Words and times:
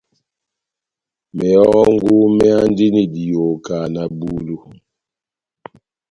Mehɔngu 1.35 2.15
méhandini 2.37 3.03
diyoho 3.13 3.51
kahá 3.65 3.85
na 3.93 4.03
bulu. 4.17 4.57